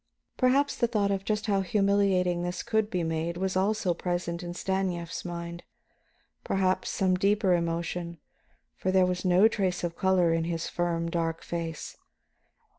[0.35, 4.55] Perhaps the thought of just how humiliating this could be made was also present in
[4.55, 5.61] Stanief's mind,
[6.43, 8.17] perhaps some deeper emotion,
[8.75, 11.97] for there was no trace of color in his firm dark face.